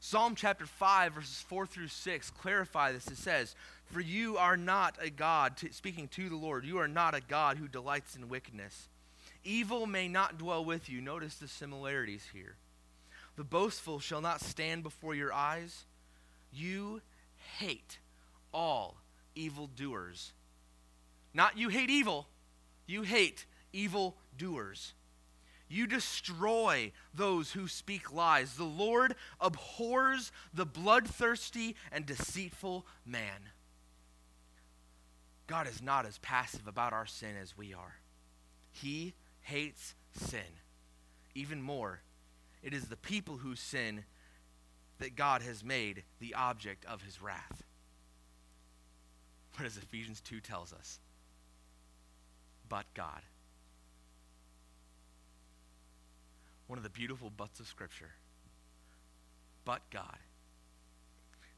[0.00, 3.06] Psalm chapter 5, verses 4 through 6 clarify this.
[3.08, 3.54] It says,
[3.84, 7.20] For you are not a God, to, speaking to the Lord, you are not a
[7.20, 8.88] God who delights in wickedness.
[9.44, 11.00] Evil may not dwell with you.
[11.00, 12.56] Notice the similarities here.
[13.36, 15.84] The boastful shall not stand before your eyes.
[16.52, 17.00] You
[17.58, 17.98] hate
[18.52, 18.96] all
[19.34, 20.32] evildoers.
[21.32, 22.28] Not you hate evil,
[22.86, 24.94] you hate evil doers.
[25.68, 28.56] You destroy those who speak lies.
[28.56, 33.50] The Lord abhors the bloodthirsty and deceitful man.
[35.46, 37.96] God is not as passive about our sin as we are.
[38.72, 40.40] He hates sin.
[41.36, 42.00] Even more,
[42.62, 44.04] it is the people who sin
[44.98, 47.62] that God has made the object of his wrath.
[49.56, 50.98] What as Ephesians 2 tells us?
[52.68, 53.20] But God.
[56.70, 58.12] one of the beautiful buts of Scripture.
[59.64, 60.18] But God.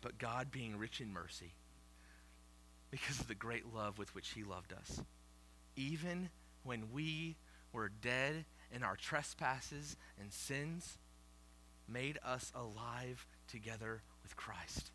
[0.00, 1.52] But God being rich in mercy
[2.90, 5.02] because of the great love with which he loved us.
[5.76, 6.30] Even
[6.64, 7.36] when we
[7.74, 10.96] were dead in our trespasses and sins,
[11.86, 14.92] made us alive together with Christ.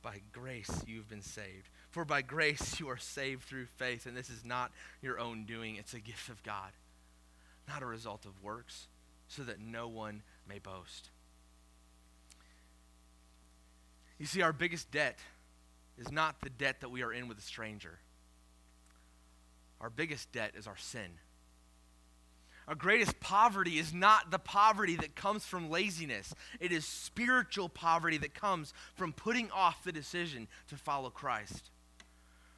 [0.00, 1.68] By grace you've been saved.
[1.94, 5.76] For by grace you are saved through faith, and this is not your own doing,
[5.76, 6.72] it's a gift of God,
[7.68, 8.88] not a result of works,
[9.28, 11.10] so that no one may boast.
[14.18, 15.20] You see, our biggest debt
[15.96, 18.00] is not the debt that we are in with a stranger.
[19.80, 21.20] Our biggest debt is our sin.
[22.66, 26.34] Our greatest poverty is not the poverty that comes from laziness.
[26.58, 31.70] It is spiritual poverty that comes from putting off the decision to follow Christ.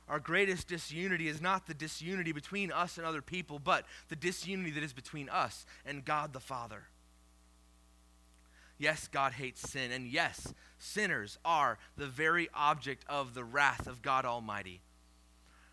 [0.08, 4.70] Our greatest disunity is not the disunity between us and other people, but the disunity
[4.70, 6.84] that is between us and God the Father.
[8.78, 14.02] Yes, God hates sin, and yes, sinners are the very object of the wrath of
[14.02, 14.80] God Almighty.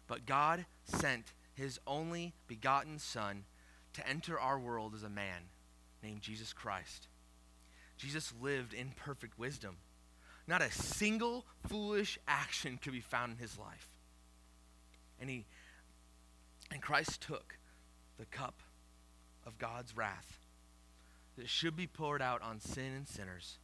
[0.07, 3.43] But God sent his only begotten Son
[3.93, 5.49] to enter our world as a man
[6.01, 7.07] named Jesus Christ.
[7.97, 9.77] Jesus lived in perfect wisdom.
[10.47, 13.92] Not a single foolish action could be found in his life.
[15.23, 15.45] And he
[16.69, 17.57] and Christ took
[18.19, 18.61] the cup
[19.47, 20.37] of God's wrath
[21.37, 23.57] that should be poured out on sin and sinners.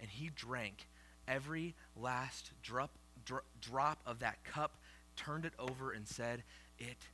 [0.00, 0.86] And he drank
[1.26, 2.92] every last drop,
[3.24, 4.76] dro- drop of that cup,
[5.16, 6.44] turned it over, and said,
[6.78, 7.08] It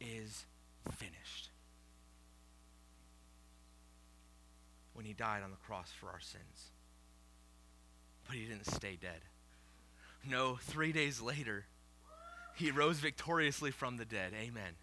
[0.00, 0.44] is
[0.90, 1.50] finished.
[4.94, 6.72] When he died on the cross for our sins.
[8.26, 9.20] But he didn't stay dead.
[10.28, 11.66] No, three days later,
[12.58, 14.32] he rose victoriously from the dead.
[14.34, 14.74] Amen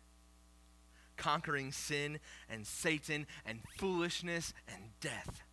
[1.18, 2.20] conquering sin
[2.50, 5.44] and Satan and foolishness and death.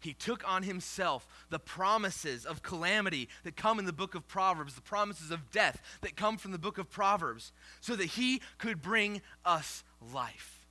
[0.00, 4.74] He took on himself the promises of calamity that come in the book of Proverbs,
[4.74, 8.82] the promises of death that come from the book of Proverbs, so that he could
[8.82, 9.82] bring us
[10.12, 10.66] life.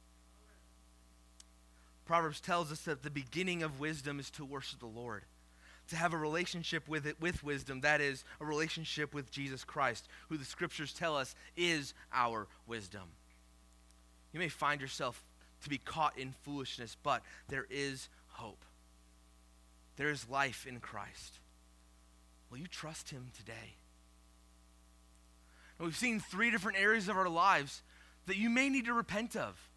[2.06, 5.24] Proverbs tells us that the beginning of wisdom is to worship the Lord
[5.94, 10.08] to have a relationship with it with wisdom that is a relationship with jesus christ
[10.30, 13.10] who the scriptures tell us is our wisdom
[14.34, 15.24] you may find yourself
[15.64, 18.66] to be caught in foolishness, but there is hope.
[19.96, 21.40] There is life in Christ.
[22.50, 23.78] Will you trust him today?
[25.80, 27.82] we've seen three different areas of our lives
[28.26, 29.70] that you may need to repent of.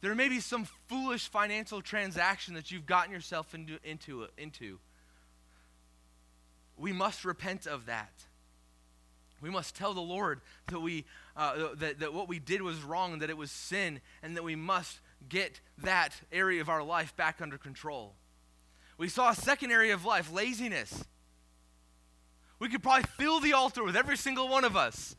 [0.00, 4.78] There may be some foolish financial transaction that you've gotten yourself into, into, into.
[6.80, 8.12] We must repent of that.
[9.40, 11.04] We must tell the Lord that, we,
[11.36, 14.56] uh, that, that what we did was wrong, that it was sin, and that we
[14.56, 18.14] must get that area of our life back under control.
[18.98, 21.04] We saw a second area of life laziness.
[22.58, 25.16] We could probably fill the altar with every single one of us.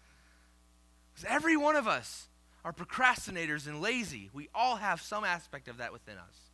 [1.14, 2.28] Because every one of us
[2.64, 4.30] are procrastinators and lazy.
[4.34, 6.52] We all have some aspect of that within us.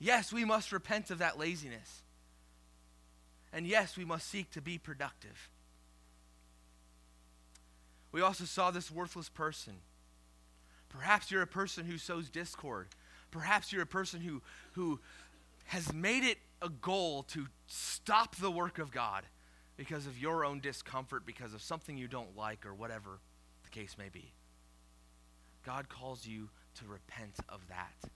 [0.00, 2.02] Yes, we must repent of that laziness.
[3.52, 5.48] And yes, we must seek to be productive.
[8.12, 9.74] We also saw this worthless person.
[10.88, 12.88] Perhaps you're a person who sows discord.
[13.30, 14.42] Perhaps you're a person who,
[14.72, 15.00] who
[15.66, 19.24] has made it a goal to stop the work of God
[19.76, 23.20] because of your own discomfort, because of something you don't like, or whatever
[23.64, 24.32] the case may be.
[25.64, 28.10] God calls you to repent of that.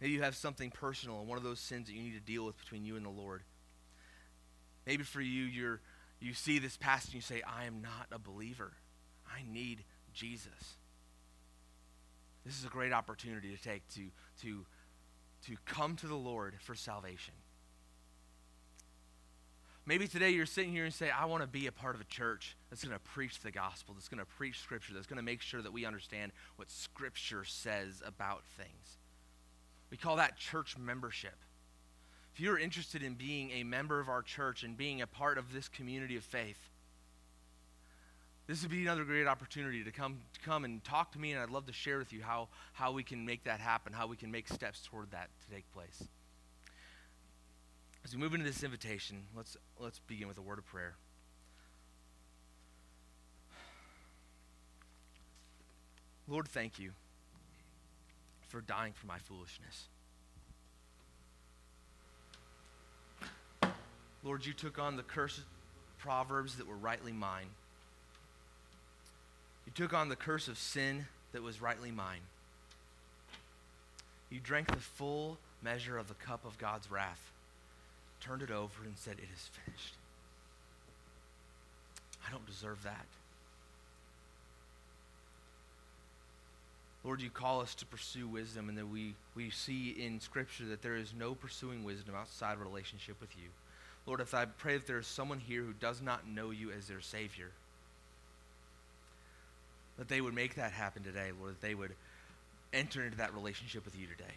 [0.00, 2.58] Maybe you have something personal, one of those sins that you need to deal with
[2.58, 3.42] between you and the Lord.
[4.86, 5.80] Maybe for you, you're
[6.20, 8.72] you see this passage and you say, I am not a believer.
[9.26, 10.76] I need Jesus.
[12.44, 14.10] This is a great opportunity to take to,
[14.42, 14.64] to,
[15.46, 17.34] to come to the Lord for salvation.
[19.86, 22.04] Maybe today you're sitting here and say, I want to be a part of a
[22.04, 25.22] church that's going to preach the gospel, that's going to preach Scripture, that's going to
[25.22, 28.98] make sure that we understand what Scripture says about things.
[29.90, 31.34] We call that church membership.
[32.34, 35.52] If you're interested in being a member of our church and being a part of
[35.52, 36.58] this community of faith,
[38.46, 41.40] this would be another great opportunity to come, to come and talk to me, and
[41.42, 44.16] I'd love to share with you how, how we can make that happen, how we
[44.16, 46.04] can make steps toward that to take place.
[48.04, 50.94] As we move into this invitation, let's, let's begin with a word of prayer.
[56.26, 56.92] Lord, thank you
[58.48, 59.86] for dying for my foolishness.
[64.24, 65.40] Lord, you took on the curse
[65.98, 67.48] proverbs that were rightly mine.
[69.66, 72.20] You took on the curse of sin that was rightly mine.
[74.30, 77.30] You drank the full measure of the cup of God's wrath,
[78.20, 79.94] turned it over, and said, It is finished.
[82.26, 83.06] I don't deserve that.
[87.04, 90.82] Lord, you call us to pursue wisdom, and that we, we see in Scripture that
[90.82, 93.48] there is no pursuing wisdom outside relationship with you.
[94.06, 96.88] Lord, if I pray that there is someone here who does not know you as
[96.88, 97.50] their Savior,
[99.96, 101.92] that they would make that happen today, Lord, that they would
[102.72, 104.34] enter into that relationship with you today.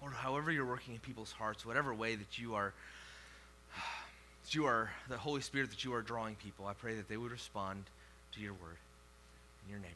[0.00, 2.72] Lord, however you're working in people's hearts, whatever way that you are,
[4.44, 7.16] that you are, the Holy Spirit that you are drawing people, I pray that they
[7.16, 7.84] would respond
[8.34, 8.78] to your word.
[9.66, 9.90] In your name.